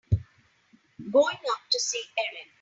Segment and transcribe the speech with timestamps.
[1.11, 2.47] Going up to see Erin.